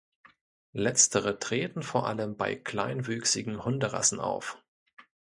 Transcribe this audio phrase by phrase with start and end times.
[0.73, 4.57] Letztere treten vor allem bei kleinwüchsigen Hunderassen auf.